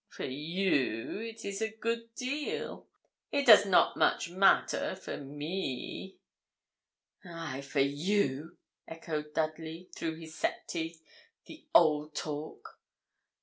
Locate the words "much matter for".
3.97-5.15